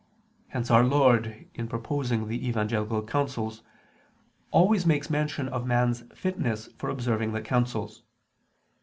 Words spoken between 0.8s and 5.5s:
Lord, in proposing the evangelical counsels, always makes mention